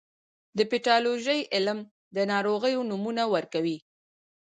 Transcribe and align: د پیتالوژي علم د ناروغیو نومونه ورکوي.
د 0.57 0.59
پیتالوژي 0.71 1.39
علم 1.55 1.79
د 2.15 2.17
ناروغیو 2.31 2.87
نومونه 2.89 3.23
ورکوي. 3.33 3.77